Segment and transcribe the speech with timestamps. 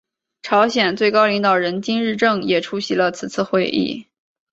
[0.41, 4.07] 朝鲜最高领导人金正日也出席了此次会议。